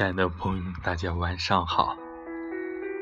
[0.00, 1.94] 亲爱的朋友们，大家晚上好，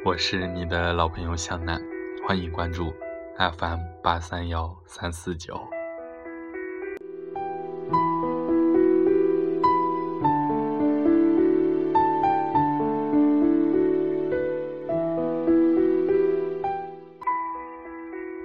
[0.04, 1.80] 我是你的老朋友向南，
[2.26, 2.92] 欢迎关注
[3.38, 5.56] FM 八三幺三四九。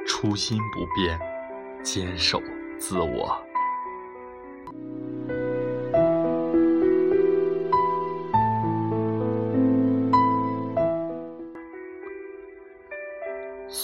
[0.05, 1.19] 初心不变，
[1.81, 2.39] 坚守
[2.77, 3.42] 自我。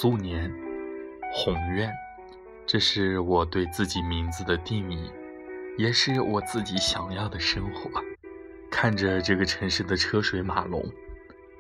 [0.02, 0.50] 苏年，
[1.30, 1.94] 宏愿，
[2.66, 5.12] 这是我对自己名字的定义，
[5.78, 8.02] 也是我自己想要的生活。
[8.72, 10.82] 看着这个城市的车水马龙，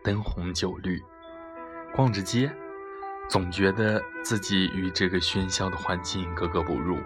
[0.02, 1.04] 灯红酒绿，
[1.94, 2.50] 逛着街，
[3.28, 6.98] 总觉得自己与这个喧嚣的环境格格不入。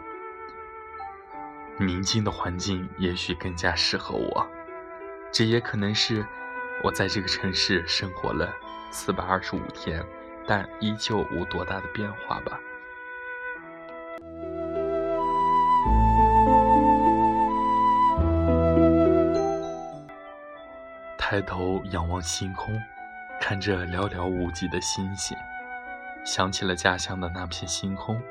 [1.79, 4.47] 宁静的环境也许更加适合我，
[5.31, 6.23] 这也可能是
[6.83, 8.53] 我在这个城市生活了
[8.91, 10.05] 四百二十五天。
[10.47, 12.59] 但依旧无多大的变化吧。
[21.17, 22.79] 抬头仰望星空，
[23.41, 25.35] 看着寥寥无几的星星，
[26.23, 28.21] 想起了家乡的那片星空。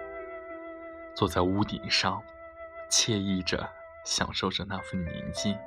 [1.14, 2.22] 坐在屋顶上，
[2.88, 3.68] 惬意着，
[4.04, 5.58] 享受着那份宁静。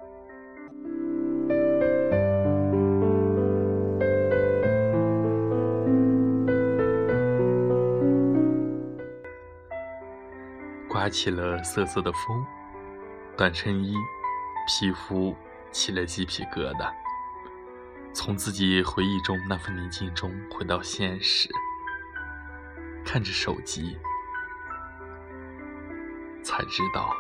[11.05, 12.43] 刮起了瑟瑟的风，
[13.37, 13.93] 短衬衣，
[14.67, 15.35] 皮肤
[15.71, 16.91] 起了鸡皮疙瘩。
[18.11, 21.47] 从自己回忆中那份宁静中回到现实，
[23.05, 23.95] 看着手机，
[26.41, 27.13] 才知道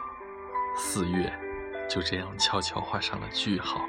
[0.75, 1.31] 四月
[1.87, 3.87] 就这样悄悄画上了句号。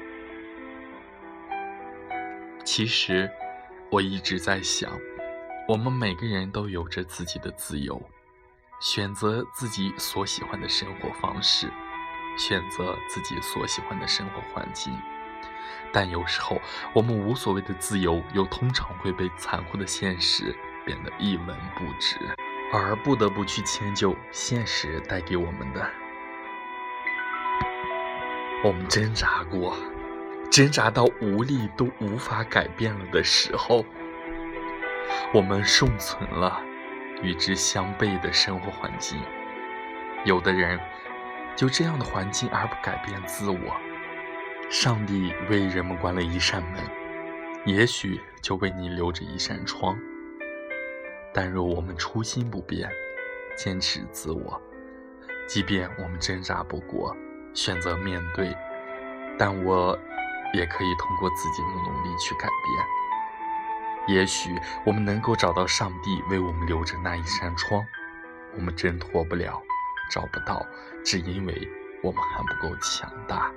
[2.63, 3.27] 其实
[3.89, 4.91] 我一直在想，
[5.67, 7.99] 我们每个人都有着自己的自由。
[8.79, 11.71] 选择自己所喜欢的生活方式，
[12.37, 14.95] 选择自己所喜欢的生活环境，
[15.91, 16.61] 但有时候
[16.93, 20.55] 我们无所谓的自由，又通常会被残酷的现实
[20.85, 22.19] 变得一文不值，
[22.71, 25.89] 而不得不去迁就现实带给我们的。
[28.63, 29.75] 我们挣扎过，
[30.51, 33.83] 挣扎到无力都无法改变了的时候，
[35.33, 36.61] 我们生存了。
[37.21, 39.19] 与之相悖的生活环境，
[40.25, 40.79] 有的人
[41.55, 43.75] 就这样的环境而不改变自我，
[44.69, 46.83] 上帝为人们关了一扇门，
[47.65, 49.97] 也许就为你留着一扇窗。
[51.33, 52.89] 但若我们初心不变，
[53.55, 54.61] 坚持自我，
[55.47, 57.15] 即便我们挣扎不过，
[57.53, 58.55] 选择面对，
[59.37, 59.97] 但我
[60.53, 62.96] 也可以通过自己的努力去改变。
[64.07, 67.85] 也许我们能够找到上帝为我们留着那一扇窗，
[68.55, 69.61] 我们挣脱不了，
[70.09, 70.65] 找不到，
[71.03, 71.67] 只因为
[72.01, 73.51] 我们还不够强大。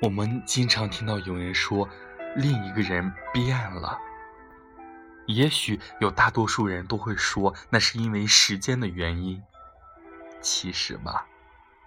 [0.00, 1.86] 我们经常听到有人说。
[2.36, 3.98] 另一个人变了，
[5.26, 9.42] 也许有大多数人都会说那是因为时间的原因。
[10.42, 11.26] 其实吧，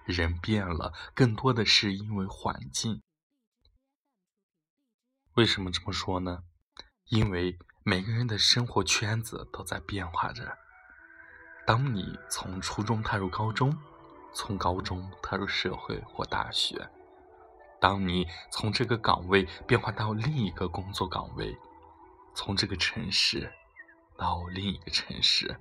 [0.04, 3.00] 人变了，更多的是因为环境。
[5.34, 6.42] 为什么这么说呢？
[7.04, 10.58] 因为每个人的生活圈子都在变化着。
[11.64, 13.78] 当你从初中踏入高中，
[14.34, 16.90] 从高中踏入社会或大学。
[17.80, 21.56] 当你从这个岗位变化到另一个工作岗位，
[22.34, 23.50] 从这个城市
[24.18, 25.58] 到另一个城市，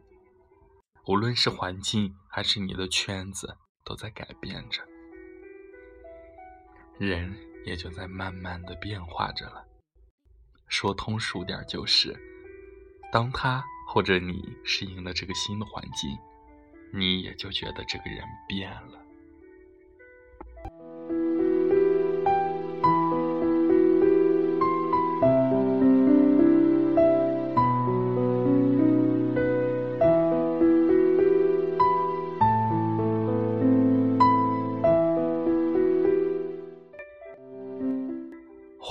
[1.06, 4.84] 无论是环境还是你的圈子，都在改变着，
[6.98, 7.36] 人
[7.66, 9.66] 也就在慢慢的变化着了。
[10.68, 12.16] 说通俗点就是，
[13.12, 16.16] 当他或者你适应了这个新的环境，
[16.94, 19.04] 你也就觉得这个人变了。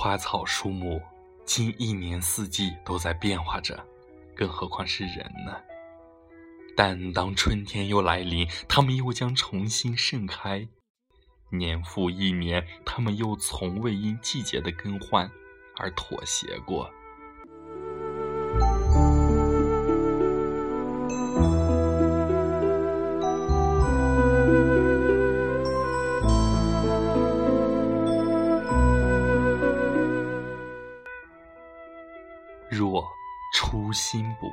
[0.09, 0.99] 花草树木，
[1.45, 3.79] 近一年四季都在变化着，
[4.35, 5.55] 更何况是人呢？
[6.75, 10.67] 但当春天又来临，它们又将重新盛开。
[11.51, 15.29] 年复一年，他们又从未因季节的更换
[15.77, 16.89] 而妥协过。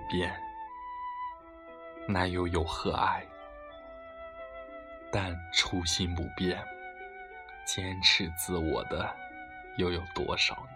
[0.09, 0.35] 变，
[2.07, 3.27] 那又有何爱？
[5.13, 6.63] 但初心不变，
[7.65, 9.15] 坚持自我的
[9.77, 10.76] 又有多少呢？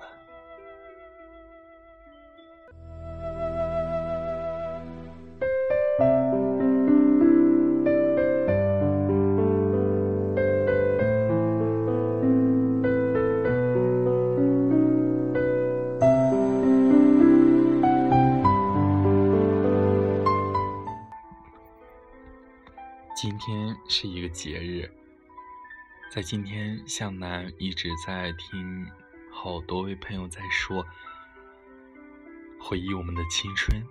[23.22, 24.90] 今天是一个节日，
[26.10, 28.90] 在今天，向南一直在听
[29.30, 30.86] 好多位朋友在说，
[32.58, 33.84] 回忆我们的青春，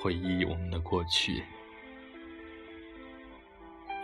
[0.00, 1.42] 回忆我们的过去。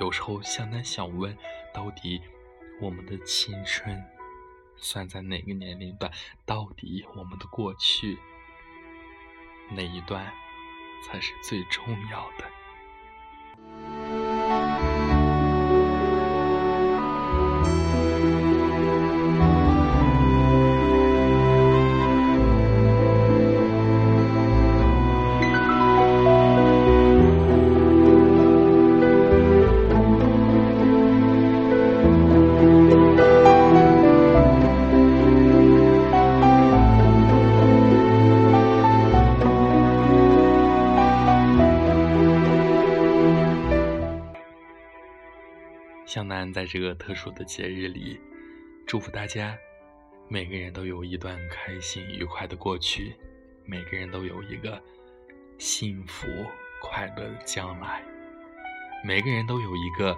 [0.00, 1.38] 有时候，向南想问，
[1.72, 2.20] 到底
[2.80, 4.04] 我们的青春
[4.76, 6.10] 算在哪个年龄段？
[6.44, 8.18] 到底我们的过去
[9.70, 10.32] 哪一段
[11.06, 12.59] 才是最重要的？
[46.20, 48.20] 向南在这个特殊的节日里，
[48.86, 49.56] 祝福大家，
[50.28, 53.16] 每个人都有一段开心愉快的过去，
[53.64, 54.78] 每个人都有一个
[55.56, 56.26] 幸福
[56.82, 58.04] 快乐的将来，
[59.02, 60.14] 每个人都有一个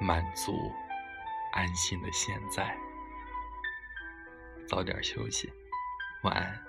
[0.00, 0.72] 满足
[1.52, 2.74] 安心的现在。
[4.66, 5.52] 早点休息，
[6.22, 6.65] 晚安。